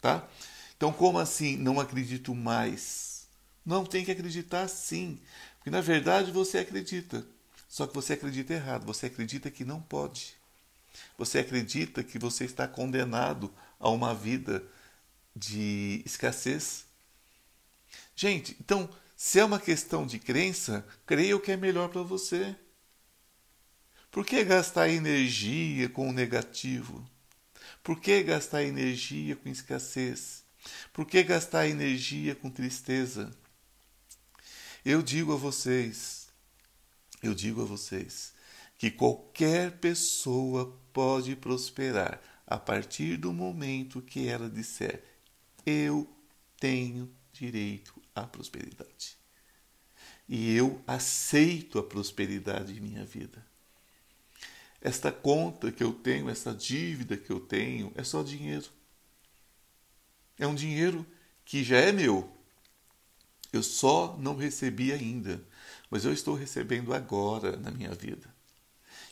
tá? 0.03 0.29
Então, 0.77 0.93
como 0.93 1.19
assim 1.19 1.57
não 1.57 1.81
acredito 1.81 2.35
mais? 2.35 3.27
Não 3.65 3.87
tem 3.87 4.05
que 4.05 4.11
acreditar 4.11 4.69
sim, 4.69 5.19
porque 5.57 5.71
na 5.71 5.81
verdade 5.81 6.31
você 6.31 6.59
acredita. 6.59 7.27
Só 7.67 7.87
que 7.87 7.95
você 7.95 8.13
acredita 8.13 8.53
errado, 8.53 8.85
você 8.85 9.07
acredita 9.07 9.51
que 9.51 9.65
não 9.65 9.81
pode. 9.81 10.44
Você 11.17 11.39
acredita 11.39 12.03
que 12.03 12.19
você 12.19 12.45
está 12.45 12.67
condenado 12.67 13.53
a 13.79 13.89
uma 13.89 14.15
vida 14.15 14.65
de 15.35 16.03
escassez? 16.05 16.87
Gente, 18.15 18.57
então, 18.61 18.89
se 19.17 19.39
é 19.39 19.45
uma 19.45 19.61
questão 19.61 20.07
de 20.07 20.19
crença, 20.19 20.87
creia 21.07 21.37
o 21.37 21.41
que 21.41 21.53
é 21.53 21.57
melhor 21.57 21.89
para 21.89 22.03
você. 22.03 22.55
Por 24.11 24.25
que 24.25 24.45
gastar 24.45 24.89
energia 24.89 25.89
com 25.89 26.09
o 26.09 26.13
negativo? 26.13 27.05
Por 27.83 28.01
que 28.01 28.23
gastar 28.23 28.63
energia 28.63 29.35
com 29.35 29.49
escassez? 29.49 30.45
Por 30.93 31.05
que 31.05 31.23
gastar 31.23 31.69
energia 31.69 32.35
com 32.35 32.49
tristeza? 32.51 33.31
Eu 34.85 35.03
digo 35.03 35.33
a 35.33 35.37
vocês, 35.37 36.29
eu 37.23 37.35
digo 37.35 37.63
a 37.63 37.65
vocês, 37.65 38.35
que 38.79 38.91
qualquer 38.91 39.79
pessoa 39.79 40.79
pode 40.95 41.35
prosperar 41.37 42.23
a 42.47 42.57
partir 42.57 43.17
do 43.19 43.33
momento 43.33 44.01
que 44.01 44.29
ela 44.29 44.49
disser: 44.49 45.05
Eu 45.67 46.09
tenho 46.59 47.13
direito 47.33 48.01
à 48.15 48.23
prosperidade. 48.23 49.19
E 50.27 50.55
eu 50.57 50.81
aceito 50.87 51.79
a 51.79 51.83
prosperidade 51.83 52.73
em 52.73 52.81
minha 52.81 53.05
vida. 53.05 53.45
Esta 54.81 55.11
conta 55.11 55.73
que 55.73 55.83
eu 55.83 55.93
tenho, 55.93 56.31
essa 56.31 56.55
dívida 56.55 57.17
que 57.17 57.31
eu 57.31 57.41
tenho, 57.41 57.93
é 57.95 58.05
só 58.05 58.23
dinheiro. 58.23 58.71
É 60.39 60.47
um 60.47 60.55
dinheiro 60.55 61.05
que 61.45 61.63
já 61.65 61.79
é 61.79 61.93
meu. 61.93 62.31
Eu 63.53 63.63
só 63.63 64.17
não 64.19 64.37
recebi 64.37 64.93
ainda, 64.93 65.43
mas 65.91 66.05
eu 66.05 66.13
estou 66.13 66.35
recebendo 66.35 66.95
agora 66.95 67.57
na 67.57 67.71
minha 67.71 67.95
vida. 67.95 68.34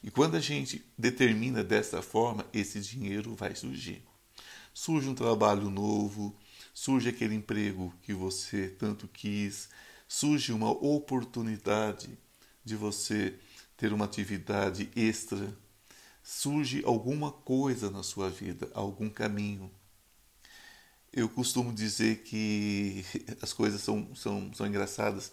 E 0.03 0.11
quando 0.11 0.37
a 0.37 0.41
gente 0.41 0.85
determina 0.99 1.63
dessa 1.63 2.03
forma, 2.03 2.45
esse 2.53 2.81
dinheiro 2.81 3.35
vai 3.35 3.55
surgir. 3.55 4.03
Surge 4.75 5.09
um 5.09 5.15
trabalho 5.15 5.71
novo, 5.71 6.37
surge 6.75 7.09
aquele 7.09 7.35
emprego 7.35 7.95
que 8.03 8.13
você 8.13 8.69
tanto 8.69 9.07
quis, 9.07 9.69
surge 10.09 10.53
uma 10.53 10.71
oportunidade 10.71 12.19
de 12.65 12.75
você 12.75 13.39
ter 13.77 13.93
uma 13.93 14.05
atividade 14.05 14.91
extra, 14.97 15.57
surge 16.23 16.83
alguma 16.85 17.31
coisa 17.31 17.91
na 17.91 18.03
sua 18.03 18.29
vida, 18.29 18.69
algum 18.75 19.09
caminho. 19.09 19.71
Eu 21.13 21.29
costumo 21.29 21.73
dizer 21.73 22.23
que 22.23 23.05
as 23.41 23.53
coisas 23.53 23.83
são, 23.83 24.15
são, 24.17 24.53
são 24.55 24.67
engraçadas. 24.67 25.31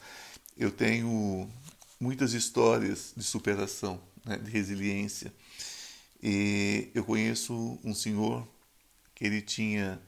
Eu 0.58 0.72
tenho 0.72 1.50
muitas 2.00 2.34
histórias 2.34 3.14
de 3.16 3.24
superação 3.24 4.02
né, 4.30 4.38
de 4.38 4.50
resiliência. 4.52 5.34
E 6.22 6.90
eu 6.94 7.04
conheço 7.04 7.80
um 7.84 7.94
senhor 7.94 8.48
que 9.16 9.26
ele 9.26 9.42
tinha 9.42 10.02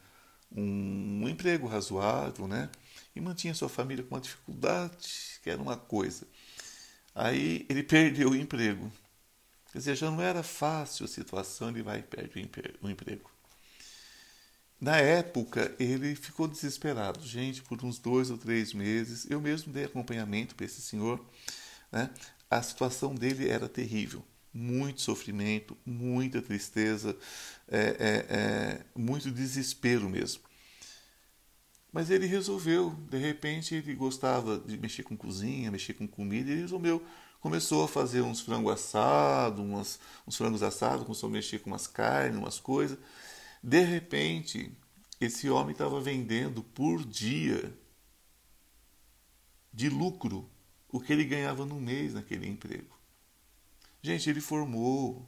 um, 0.51 1.23
um 1.23 1.29
emprego 1.29 1.67
razoável, 1.67 2.47
né? 2.47 2.69
E 3.15 3.19
mantinha 3.19 3.53
sua 3.53 3.69
família 3.69 4.03
com 4.03 4.15
uma 4.15 4.21
dificuldade, 4.21 5.39
que 5.43 5.49
era 5.49 5.61
uma 5.61 5.75
coisa. 5.75 6.25
Aí 7.15 7.65
ele 7.69 7.83
perdeu 7.83 8.29
o 8.31 8.35
emprego. 8.35 8.91
Quer 9.71 9.77
dizer, 9.79 9.95
já 9.95 10.11
não 10.11 10.21
era 10.21 10.43
fácil 10.43 11.05
a 11.05 11.07
situação, 11.07 11.69
ele 11.69 11.81
vai 11.81 11.99
e 11.99 12.03
perde 12.03 12.49
o 12.81 12.89
emprego. 12.89 13.31
Na 14.79 14.97
época, 14.97 15.73
ele 15.79 16.15
ficou 16.15 16.47
desesperado. 16.47 17.25
Gente, 17.25 17.61
por 17.61 17.83
uns 17.83 17.99
dois 17.99 18.29
ou 18.29 18.37
três 18.37 18.73
meses, 18.73 19.29
eu 19.29 19.39
mesmo 19.39 19.71
dei 19.71 19.85
acompanhamento 19.85 20.55
para 20.55 20.65
esse 20.65 20.81
senhor. 20.81 21.23
Né? 21.91 22.09
A 22.51 22.61
situação 22.61 23.15
dele 23.15 23.47
era 23.49 23.69
terrível. 23.69 24.23
Muito 24.53 25.01
sofrimento, 25.01 25.77
muita 25.85 26.41
tristeza, 26.41 27.17
é, 27.69 27.79
é, 27.79 28.35
é, 28.35 28.85
muito 28.93 29.31
desespero 29.31 30.09
mesmo. 30.09 30.43
Mas 31.93 32.09
ele 32.09 32.25
resolveu, 32.25 32.89
de 33.09 33.17
repente 33.17 33.73
ele 33.73 33.95
gostava 33.95 34.59
de 34.59 34.77
mexer 34.77 35.03
com 35.03 35.15
cozinha, 35.15 35.71
mexer 35.71 35.93
com 35.93 36.05
comida, 36.05 36.51
ele 36.51 36.61
resolveu, 36.61 37.01
começou 37.39 37.85
a 37.85 37.87
fazer 37.87 38.21
uns 38.21 38.41
frangos 38.41 38.73
assados, 38.73 39.63
umas, 39.63 39.99
uns 40.27 40.35
frangos 40.35 40.61
assados, 40.61 41.05
começou 41.05 41.29
a 41.29 41.31
mexer 41.31 41.59
com 41.59 41.69
umas 41.69 41.87
carnes, 41.87 42.37
umas 42.37 42.59
coisas. 42.59 42.97
De 43.63 43.81
repente, 43.81 44.69
esse 45.21 45.49
homem 45.49 45.71
estava 45.71 46.01
vendendo 46.01 46.61
por 46.61 47.05
dia 47.05 47.73
de 49.73 49.87
lucro 49.87 50.50
o 50.91 50.99
que 50.99 51.13
ele 51.13 51.23
ganhava 51.23 51.65
no 51.65 51.79
mês 51.79 52.13
naquele 52.13 52.47
emprego. 52.47 52.99
Gente, 54.01 54.29
ele 54.29 54.41
formou 54.41 55.27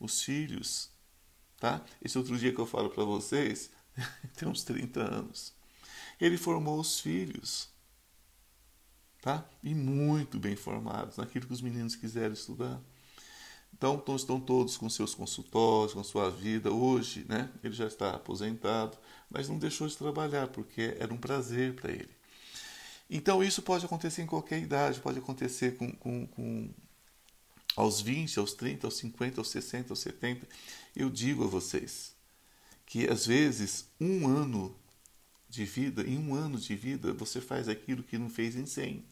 os 0.00 0.22
filhos, 0.22 0.90
tá? 1.58 1.84
Esse 2.02 2.18
outro 2.18 2.36
dia 2.36 2.52
que 2.52 2.58
eu 2.58 2.66
falo 2.66 2.90
para 2.90 3.04
vocês, 3.04 3.70
tem 4.36 4.48
uns 4.48 4.64
30 4.64 5.00
anos. 5.00 5.54
Ele 6.20 6.36
formou 6.36 6.80
os 6.80 7.00
filhos, 7.00 7.68
tá? 9.22 9.48
E 9.62 9.74
muito 9.74 10.38
bem 10.38 10.56
formados 10.56 11.16
naquilo 11.16 11.46
que 11.46 11.52
os 11.52 11.62
meninos 11.62 11.96
quiserem 11.96 12.32
estudar. 12.32 12.80
Então, 13.72 14.02
estão 14.16 14.40
todos 14.40 14.78
com 14.78 14.88
seus 14.88 15.14
consultórios, 15.14 15.92
com 15.92 16.02
sua 16.02 16.30
vida. 16.30 16.72
Hoje, 16.72 17.26
né? 17.28 17.50
Ele 17.62 17.74
já 17.74 17.86
está 17.86 18.14
aposentado, 18.14 18.96
mas 19.28 19.48
não 19.50 19.58
deixou 19.58 19.86
de 19.86 19.96
trabalhar 19.96 20.48
porque 20.48 20.96
era 20.98 21.12
um 21.12 21.18
prazer 21.18 21.74
para 21.74 21.92
ele. 21.92 22.15
Então 23.08 23.42
isso 23.42 23.62
pode 23.62 23.84
acontecer 23.84 24.22
em 24.22 24.26
qualquer 24.26 24.60
idade, 24.60 25.00
pode 25.00 25.18
acontecer 25.18 25.76
com, 25.76 25.92
com, 25.92 26.26
com 26.26 26.70
aos 27.76 28.00
20, 28.00 28.38
aos 28.38 28.54
30, 28.54 28.86
aos 28.86 28.96
50, 28.96 29.40
aos 29.40 29.50
60, 29.50 29.92
aos 29.92 30.00
70. 30.00 30.48
Eu 30.94 31.10
digo 31.10 31.44
a 31.44 31.46
vocês 31.46 32.14
que 32.84 33.08
às 33.08 33.26
vezes 33.26 33.86
um 34.00 34.26
ano 34.26 34.74
de 35.48 35.64
vida, 35.64 36.02
em 36.02 36.18
um 36.18 36.34
ano 36.34 36.58
de 36.58 36.74
vida, 36.74 37.12
você 37.12 37.40
faz 37.40 37.68
aquilo 37.68 38.02
que 38.02 38.18
não 38.18 38.28
fez 38.28 38.56
em 38.56 38.66
100. 38.66 39.04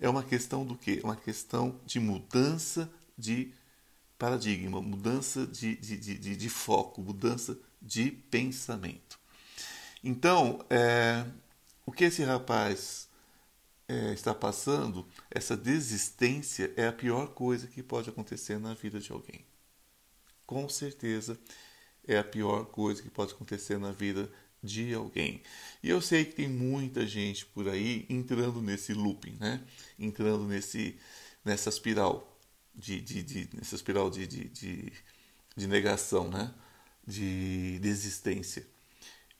É 0.00 0.08
uma 0.08 0.22
questão 0.22 0.64
do 0.64 0.76
quê? 0.76 1.00
É 1.02 1.06
uma 1.06 1.16
questão 1.16 1.80
de 1.84 1.98
mudança 1.98 2.90
de 3.16 3.52
paradigma, 4.16 4.80
mudança 4.80 5.46
de, 5.46 5.76
de, 5.76 5.96
de, 5.96 6.36
de 6.36 6.48
foco, 6.48 7.00
mudança 7.00 7.58
de 7.80 8.10
pensamento. 8.10 9.18
Então, 10.02 10.64
é, 10.70 11.24
o 11.88 11.90
que 11.90 12.04
esse 12.04 12.22
rapaz 12.22 13.08
é, 13.88 14.12
está 14.12 14.34
passando, 14.34 15.08
essa 15.30 15.56
desistência 15.56 16.70
é 16.76 16.86
a 16.86 16.92
pior 16.92 17.28
coisa 17.28 17.66
que 17.66 17.82
pode 17.82 18.10
acontecer 18.10 18.58
na 18.58 18.74
vida 18.74 19.00
de 19.00 19.10
alguém. 19.10 19.42
Com 20.44 20.68
certeza 20.68 21.40
é 22.06 22.18
a 22.18 22.22
pior 22.22 22.66
coisa 22.66 23.02
que 23.02 23.08
pode 23.08 23.32
acontecer 23.32 23.78
na 23.78 23.90
vida 23.90 24.30
de 24.62 24.92
alguém. 24.92 25.42
E 25.82 25.88
eu 25.88 26.02
sei 26.02 26.26
que 26.26 26.34
tem 26.34 26.46
muita 26.46 27.06
gente 27.06 27.46
por 27.46 27.66
aí 27.66 28.04
entrando 28.10 28.60
nesse 28.60 28.92
looping, 28.92 29.38
né? 29.40 29.64
Entrando 29.98 30.44
nesse, 30.44 30.98
nessa 31.42 31.70
espiral 31.70 32.38
de, 32.74 33.00
de, 33.00 33.22
de 33.22 33.48
nessa 33.54 33.74
espiral 33.74 34.10
de, 34.10 34.26
de, 34.26 34.44
de, 34.50 34.92
de 35.56 35.66
negação, 35.66 36.28
né? 36.28 36.54
De 37.06 37.78
desistência. 37.78 38.66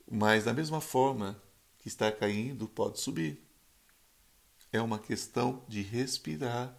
Mas 0.09 0.45
da 0.45 0.53
mesma 0.53 0.81
forma 0.81 1.39
está 1.89 2.11
caindo, 2.11 2.67
pode 2.67 2.99
subir. 2.99 3.43
É 4.71 4.81
uma 4.81 4.99
questão 4.99 5.63
de 5.67 5.81
respirar, 5.81 6.77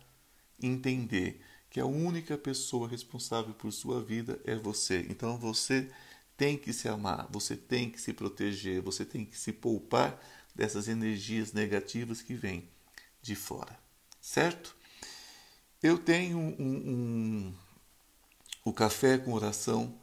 entender 0.63 1.41
que 1.69 1.81
a 1.81 1.87
única 1.87 2.39
pessoa 2.39 2.89
responsável 2.89 3.53
por 3.55 3.73
sua 3.73 4.03
vida 4.03 4.41
é 4.45 4.57
você. 4.57 5.07
Então 5.09 5.37
você 5.37 5.91
tem 6.37 6.57
que 6.57 6.73
se 6.73 6.89
amar, 6.89 7.29
você 7.31 7.57
tem 7.57 7.91
que 7.91 8.01
se 8.01 8.13
proteger, 8.13 8.81
você 8.81 9.05
tem 9.05 9.25
que 9.25 9.39
se 9.39 9.53
poupar 9.53 10.19
dessas 10.55 10.89
energias 10.89 11.53
negativas 11.53 12.23
que 12.23 12.35
vêm 12.35 12.69
de 13.23 13.35
fora, 13.35 13.79
certo? 14.21 14.75
Eu 15.83 15.99
tenho 15.99 16.39
um, 16.39 16.55
um, 16.59 17.55
o 18.65 18.73
café 18.73 19.19
com 19.19 19.33
oração 19.33 19.99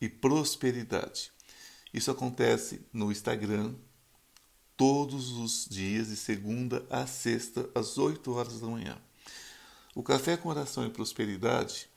e 0.00 0.08
prosperidade. 0.08 1.32
Isso 1.92 2.10
acontece 2.10 2.80
no 2.92 3.10
Instagram 3.10 3.74
todos 4.78 5.32
os 5.32 5.66
dias, 5.68 6.08
de 6.08 6.16
segunda 6.16 6.86
a 6.88 7.06
sexta, 7.06 7.68
às 7.74 7.98
8 7.98 8.32
horas 8.32 8.60
da 8.60 8.66
manhã. 8.66 8.96
O 9.94 10.02
Café 10.02 10.38
com 10.38 10.48
Oração 10.48 10.86
e 10.86 10.90
Prosperidade 10.90 11.90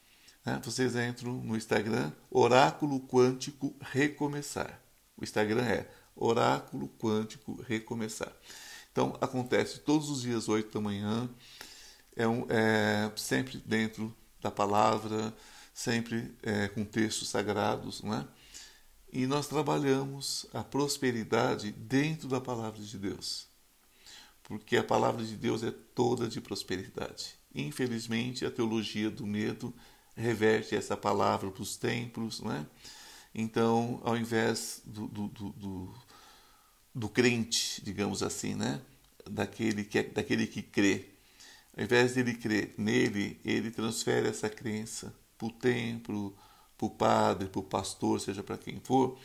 né? 0.46 0.60
Vocês 0.64 0.96
entram 0.96 1.34
no 1.34 1.56
Instagram, 1.56 2.12
Oráculo 2.30 3.00
Quântico 3.00 3.76
Recomeçar. 3.80 4.80
O 5.16 5.24
Instagram 5.24 5.64
é 5.64 5.88
Oráculo 6.16 6.90
Quântico 7.00 7.62
Recomeçar. 7.62 8.34
Então, 8.92 9.18
acontece 9.22 9.80
todos 9.80 10.10
os 10.10 10.22
dias, 10.22 10.50
8 10.50 10.74
da 10.74 10.82
manhã, 10.82 11.30
é, 12.16 12.28
um, 12.28 12.46
é 12.50 13.12
sempre 13.16 13.58
dentro 13.66 14.16
da 14.42 14.52
palavra, 14.52 15.34
sempre 15.74 16.36
é, 16.44 16.68
com 16.68 16.84
textos 16.84 17.30
sagrados, 17.30 18.02
não 18.02 18.14
é? 18.14 18.28
E 19.12 19.27
nós 19.27 19.48
trabalhamos 19.48 20.46
a 20.53 20.63
prosperidade 20.63 21.72
dentro 21.72 22.30
da 22.30 22.39
palavra 22.39 22.82
de 22.82 22.98
Deus. 22.98 23.46
Porque 24.44 24.77
a 24.77 24.84
palavra 24.84 25.24
de 25.24 25.36
Deus 25.36 25.63
é 25.63 25.72
toda 25.72 26.30
de 26.30 26.39
prosperidade. 26.39 27.36
Infelizmente, 27.53 28.46
a 28.46 28.51
teologia 28.51 29.10
do 29.10 29.27
medo 29.27 29.74
reverte 30.15 30.75
essa 30.75 30.96
palavra 30.96 31.51
para 31.51 31.62
os 31.62 31.75
templos, 31.75 32.39
né? 32.39 32.65
Então, 33.34 34.01
ao 34.03 34.18
invés 34.18 34.82
do, 34.86 35.08
do, 35.08 35.27
do, 35.27 35.96
do, 36.94 37.10
crente, 37.10 37.82
digamos 37.84 38.24
assim, 38.24 38.56
né? 38.56 38.82
Daquele 39.30 39.84
que, 39.84 40.00
é, 40.00 40.03
daquele 40.03 40.48
que 40.48 40.62
crê, 40.62 41.06
ao 41.77 41.84
invés 41.84 42.13
de 42.13 42.22
ele 42.22 42.34
crer 42.34 42.74
nele, 42.77 43.39
ele 43.44 43.72
transfere 43.72 44.27
essa 44.27 44.50
crença 44.50 45.13
para 45.38 45.48
o 45.48 45.51
templo, 45.51 46.36
para 46.82 46.86
o 46.88 46.90
padre, 46.90 47.48
para 47.48 47.60
o 47.60 47.64
pastor, 47.64 48.20
seja 48.20 48.42
para 48.42 48.58
quem 48.58 48.80
for, 48.84 49.18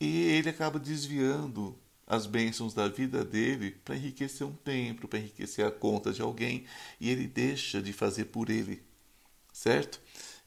e 0.00 0.24
ele 0.28 0.50
acaba 0.50 0.78
desviando 0.78 1.78
as 2.06 2.26
bênçãos 2.26 2.74
da 2.74 2.88
vida 2.88 3.24
dele 3.24 3.72
para 3.84 3.96
enriquecer 3.96 4.46
um 4.46 4.52
templo, 4.52 5.08
para 5.08 5.18
enriquecer 5.18 5.66
a 5.66 5.70
conta 5.70 6.12
de 6.12 6.22
alguém, 6.22 6.64
e 7.00 7.10
ele 7.10 7.26
deixa 7.26 7.82
de 7.82 7.92
fazer 7.92 8.26
por 8.26 8.50
ele 8.50 8.82
certo? 9.58 10.00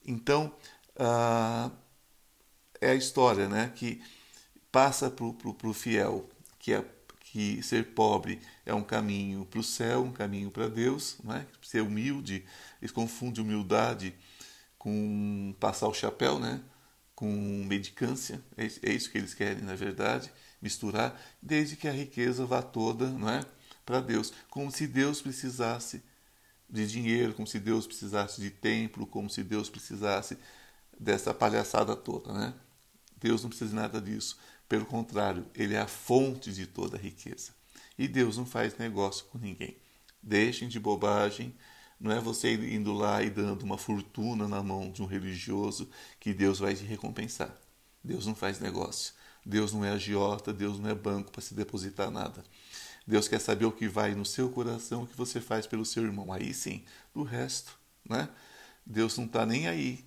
Então, 0.06 0.54
ah, 0.98 1.70
é 2.80 2.92
a 2.92 2.96
história 2.96 3.48
né, 3.50 3.72
que 3.76 4.02
passa 4.72 5.12
para 5.12 5.26
o 5.26 5.74
fiel, 5.74 6.30
que, 6.58 6.74
é, 6.74 6.86
que 7.20 7.62
ser 7.62 7.94
pobre 7.94 8.40
é 8.66 8.74
um 8.74 8.84
caminho 8.84 9.46
para 9.46 9.60
o 9.60 9.64
céu, 9.64 10.04
um 10.04 10.14
caminho 10.14 10.50
para 10.50 10.70
Deus, 10.70 11.18
né? 11.24 11.46
ser 11.62 11.82
humilde, 11.82 12.46
eles 12.82 12.92
confundem 12.92 13.44
humildade 13.44 14.16
com 14.82 15.56
passar 15.60 15.88
o 15.88 15.94
chapéu, 15.94 16.40
né? 16.40 16.60
com 17.14 17.28
medicância, 17.68 18.44
é, 18.58 18.66
é 18.66 18.92
isso 18.92 19.12
que 19.12 19.18
eles 19.20 19.36
querem, 19.36 19.64
na 19.64 19.76
verdade, 19.76 20.32
misturar, 20.60 21.22
desde 21.40 21.76
que 21.76 21.88
a 21.88 21.92
riqueza 21.92 22.48
vá 22.48 22.64
toda 22.64 23.08
não 23.08 23.30
é? 23.30 23.46
para 23.86 24.02
Deus, 24.02 24.34
como 24.50 24.72
se 24.72 24.88
Deus 24.88 25.22
precisasse 25.22 26.02
de 26.68 26.88
dinheiro, 26.88 27.36
como 27.36 27.46
se 27.46 27.60
Deus 27.60 27.86
precisasse 27.86 28.42
de 28.42 28.50
templo, 28.50 29.06
como 29.06 29.30
se 29.30 29.44
Deus 29.44 29.70
precisasse 29.70 30.36
dessa 31.00 31.32
palhaçada 31.32 31.96
toda, 31.96 32.34
né? 32.34 32.52
Deus 33.18 33.44
não 33.44 33.50
precisa 33.50 33.70
de 33.70 33.76
nada 33.76 34.02
disso. 34.02 34.40
Pelo 34.68 34.88
contrário, 34.88 35.46
Ele 35.54 35.76
é 35.76 35.80
a 35.80 35.88
fonte 35.88 36.52
de 36.52 36.66
toda 36.66 36.98
a 36.98 37.00
riqueza. 37.00 37.52
E 38.00 38.08
Deus 38.08 38.36
não 38.36 38.48
faz 38.48 38.76
negócio 38.80 39.26
com 39.26 39.38
ninguém. 39.38 39.78
Deixem 40.24 40.68
de 40.68 40.80
bobagem. 40.80 41.56
Não 42.02 42.12
é 42.12 42.20
você 42.20 42.56
indo 42.56 42.94
lá 42.94 43.22
e 43.22 43.30
dando 43.30 43.62
uma 43.62 43.78
fortuna 43.78 44.48
na 44.48 44.64
mão 44.64 44.92
de 44.92 45.04
um 45.04 45.06
religioso 45.06 45.88
que 46.20 46.34
Deus 46.34 46.58
vai 46.58 46.74
te 46.74 46.84
recompensar. 46.84 47.56
Deus 48.04 48.26
não 48.26 48.34
faz 48.34 48.60
negócio. 48.60 49.14
Deus 49.46 49.72
não 49.72 49.86
é 49.86 49.92
agiota, 49.92 50.52
Deus 50.52 50.80
não 50.80 50.90
é 50.90 50.96
banco 50.96 51.32
para 51.32 51.42
se 51.42 51.54
depositar 51.54 52.10
nada. 52.10 52.44
Deus 53.06 53.28
quer 53.28 53.40
saber 53.40 53.66
o 53.66 53.72
que 53.72 53.88
vai 53.88 54.16
no 54.16 54.26
seu 54.26 54.50
coração, 54.50 55.04
o 55.04 55.08
que 55.08 55.16
você 55.16 55.40
faz 55.40 55.68
pelo 55.68 55.86
seu 55.86 56.04
irmão. 56.04 56.34
Aí 56.34 56.52
sim, 56.56 56.84
do 57.14 57.22
resto, 57.22 57.78
né? 58.04 58.30
Deus 58.84 59.16
não 59.18 59.26
está 59.26 59.46
nem 59.46 59.68
aí 59.68 60.04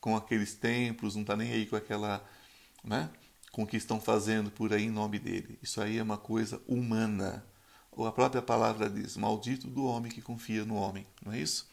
com 0.00 0.16
aqueles 0.16 0.54
templos, 0.54 1.16
não 1.16 1.22
está 1.22 1.36
nem 1.36 1.52
aí 1.52 1.66
com 1.66 1.74
aquela, 1.74 2.24
né? 2.84 3.10
Com 3.50 3.64
o 3.64 3.66
que 3.66 3.76
estão 3.76 4.00
fazendo 4.00 4.52
por 4.52 4.72
aí 4.72 4.84
em 4.84 4.90
nome 4.90 5.18
dele. 5.18 5.58
Isso 5.60 5.80
aí 5.80 5.98
é 5.98 6.02
uma 6.02 6.18
coisa 6.18 6.62
humana. 6.68 7.44
A 8.06 8.12
própria 8.12 8.42
palavra 8.42 8.88
diz: 8.88 9.16
maldito 9.16 9.66
do 9.66 9.84
homem 9.84 10.10
que 10.10 10.22
confia 10.22 10.64
no 10.64 10.76
homem, 10.76 11.06
não 11.24 11.32
é 11.32 11.38
isso? 11.38 11.66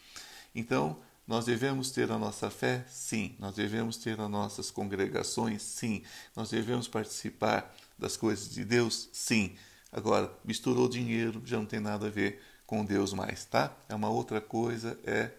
Então, 0.54 0.98
nós 1.28 1.46
devemos 1.46 1.92
ter 1.92 2.12
a 2.12 2.18
nossa 2.20 2.50
fé? 2.50 2.86
Sim. 2.88 3.36
Nós 3.40 3.56
devemos 3.56 3.98
ter 3.98 4.20
as 4.20 4.30
nossas 4.30 4.70
congregações? 4.70 5.62
Sim. 5.62 6.04
Nós 6.36 6.52
devemos 6.52 6.88
participar 6.88 7.76
das 7.98 8.16
coisas 8.16 8.50
de 8.50 8.64
Deus? 8.64 9.10
Sim. 9.12 9.56
Agora, 9.92 10.32
misturou 10.44 10.88
dinheiro, 10.88 11.42
já 11.46 11.58
não 11.58 11.66
tem 11.66 11.80
nada 11.80 12.08
a 12.08 12.10
ver 12.10 12.42
com 12.68 12.84
Deus 12.86 13.14
mais, 13.14 13.46
tá? 13.46 13.76
É 13.90 13.96
uma 13.96 14.10
outra 14.10 14.40
coisa, 14.42 15.00
é, 15.04 15.32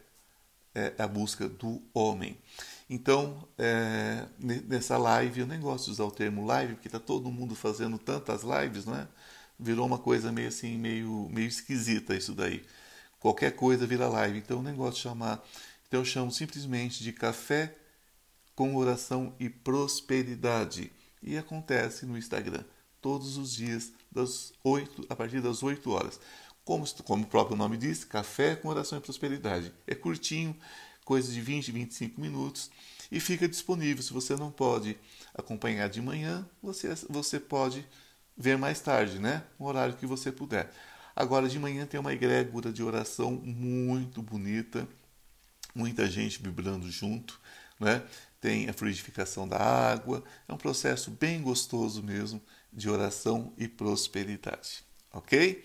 é 0.75 0.95
a 0.99 1.07
busca 1.07 1.49
do 1.49 1.83
homem. 1.93 2.37
Então, 2.89 3.47
é, 3.59 4.27
nessa 4.39 4.97
live, 4.97 5.41
eu 5.41 5.47
nem 5.47 5.61
gosto 5.61 5.87
de 5.87 5.91
usar 5.93 6.05
o 6.05 6.11
termo 6.11 6.47
live, 6.47 6.75
porque 6.75 6.89
está 6.89 7.01
todo 7.01 7.31
mundo 7.31 7.55
fazendo 7.55 7.99
tantas 7.99 8.43
lives, 8.43 8.85
não 8.87 8.97
é? 8.97 9.07
Virou 9.59 9.87
uma 9.87 9.99
coisa 9.99 10.31
meio 10.31 10.49
assim, 10.49 10.77
meio, 10.77 11.29
meio 11.31 11.49
esquisita 11.49 12.15
isso 12.15 12.33
daí. 12.33 12.65
Qualquer 13.19 13.53
coisa 13.53 13.87
vira 13.87 14.09
live, 14.09 14.39
então 14.39 14.59
eu 14.59 14.63
nem 14.63 14.75
gosto 14.75 14.97
de 14.97 15.03
chamar. 15.03 15.45
Então 15.89 16.01
eu 16.01 16.05
chamo 16.05 16.31
simplesmente 16.31 17.03
de 17.03 17.13
café 17.13 17.77
com 18.55 18.77
oração 18.77 19.35
e 19.41 19.49
prosperidade. 19.49 20.93
E 21.23 21.37
acontece 21.37 22.07
no 22.07 22.17
Instagram 22.19 22.65
todos 23.01 23.37
os 23.37 23.55
dias, 23.55 23.93
das 24.11 24.53
8, 24.65 25.07
a 25.09 25.15
partir 25.15 25.41
das 25.41 25.63
8 25.63 25.91
horas. 25.91 26.19
Como, 26.65 26.85
como 27.05 27.25
o 27.25 27.27
próprio 27.27 27.57
nome 27.57 27.77
diz, 27.77 28.05
café 28.05 28.57
com 28.57 28.69
oração 28.69 28.99
e 28.99 29.01
prosperidade. 29.01 29.73
É 29.87 29.95
curtinho, 29.95 30.57
coisa 31.05 31.31
de 31.31 31.41
20, 31.41 31.71
25 31.71 32.21
minutos 32.21 32.71
e 33.11 33.21
fica 33.21 33.49
disponível. 33.49 34.03
Se 34.03 34.13
você 34.13 34.35
não 34.37 34.51
pode 34.51 34.99
acompanhar 35.35 35.89
de 35.89 36.01
manhã, 36.01 36.49
você, 36.63 36.93
você 37.09 37.39
pode 37.39 37.87
ver 38.37 38.59
mais 38.59 38.81
tarde, 38.81 39.19
né? 39.19 39.43
No 39.59 39.67
horário 39.67 39.97
que 39.97 40.07
você 40.07 40.31
puder. 40.31 40.71
Agora, 41.15 41.49
de 41.49 41.59
manhã 41.59 41.87
tem 41.87 41.99
uma 41.99 42.13
egrégora 42.13 42.71
de 42.71 42.83
oração 42.83 43.33
muito 43.33 44.21
bonita, 44.23 44.87
muita 45.75 46.07
gente 46.07 46.43
vibrando 46.43 46.91
junto, 46.91 47.41
né? 47.81 48.03
Tem 48.41 48.69
a 48.69 48.73
fluidificação 48.73 49.49
da 49.49 49.57
água, 49.57 50.23
é 50.47 50.53
um 50.53 50.59
processo 50.59 51.11
bem 51.11 51.41
gostoso 51.41 52.03
mesmo 52.03 52.41
de 52.73 52.91
oração 52.91 53.53
e 53.57 53.67
prosperidade. 53.67 54.85
Ok? 55.13 55.65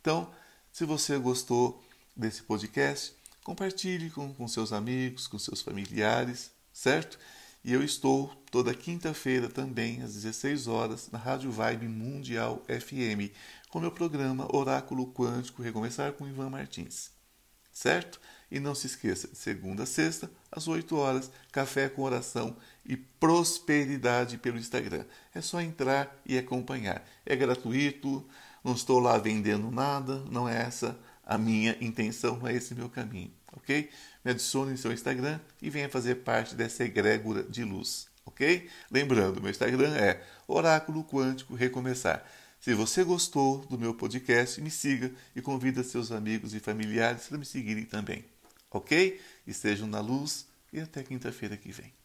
Então, 0.00 0.32
se 0.72 0.84
você 0.84 1.18
gostou 1.18 1.82
desse 2.16 2.42
podcast, 2.42 3.14
compartilhe 3.42 4.08
com, 4.10 4.32
com 4.32 4.46
seus 4.46 4.72
amigos, 4.72 5.26
com 5.26 5.38
seus 5.38 5.60
familiares, 5.60 6.52
certo? 6.72 7.18
E 7.64 7.72
eu 7.72 7.82
estou 7.82 8.28
toda 8.50 8.74
quinta-feira 8.74 9.48
também, 9.48 10.02
às 10.02 10.14
16 10.14 10.66
horas, 10.66 11.08
na 11.12 11.18
Rádio 11.18 11.52
Vibe 11.52 11.86
Mundial 11.86 12.60
FM, 12.66 13.32
com 13.70 13.78
meu 13.78 13.92
programa 13.92 14.48
Oráculo 14.54 15.12
Quântico 15.12 15.62
Recomeçar 15.62 16.12
com 16.12 16.26
Ivan 16.26 16.50
Martins. 16.50 17.12
Certo? 17.72 18.20
E 18.50 18.58
não 18.58 18.74
se 18.74 18.88
esqueça, 18.88 19.30
segunda 19.32 19.84
a 19.84 19.86
sexta, 19.86 20.28
às 20.50 20.66
8 20.66 20.94
horas, 20.96 21.30
café 21.52 21.88
com 21.88 22.02
oração 22.02 22.56
e 22.84 22.96
prosperidade 22.96 24.38
pelo 24.38 24.58
Instagram. 24.58 25.04
É 25.32 25.40
só 25.40 25.60
entrar 25.60 26.20
e 26.26 26.36
acompanhar. 26.36 27.06
É 27.24 27.36
gratuito, 27.36 28.26
não 28.64 28.74
estou 28.74 28.98
lá 28.98 29.16
vendendo 29.18 29.70
nada, 29.70 30.18
não 30.30 30.48
é 30.48 30.60
essa 30.62 30.98
a 31.24 31.38
minha 31.38 31.76
intenção, 31.80 32.46
é 32.46 32.54
esse 32.54 32.74
meu 32.74 32.88
caminho, 32.88 33.32
ok? 33.52 33.90
Me 34.24 34.30
adicione 34.30 34.72
em 34.72 34.76
seu 34.76 34.92
Instagram 34.92 35.40
e 35.60 35.70
venha 35.70 35.88
fazer 35.88 36.16
parte 36.16 36.54
dessa 36.54 36.84
egrégora 36.84 37.42
de 37.42 37.64
luz, 37.64 38.08
ok? 38.24 38.68
Lembrando, 38.90 39.40
meu 39.40 39.50
Instagram 39.50 39.94
é 39.94 40.22
Oráculo 40.46 41.04
Quântico 41.04 41.54
Recomeçar. 41.54 42.24
Se 42.60 42.74
você 42.74 43.02
gostou 43.02 43.58
do 43.66 43.78
meu 43.78 43.94
podcast, 43.94 44.60
me 44.60 44.70
siga 44.70 45.12
e 45.34 45.42
convida 45.42 45.82
seus 45.82 46.12
amigos 46.12 46.54
e 46.54 46.60
familiares 46.60 47.26
para 47.26 47.38
me 47.38 47.44
seguirem 47.44 47.84
também, 47.84 48.24
ok? 48.70 49.20
Estejam 49.46 49.88
na 49.88 50.00
luz 50.00 50.46
e 50.72 50.80
até 50.80 51.02
quinta-feira 51.02 51.56
que 51.56 51.72
vem. 51.72 52.01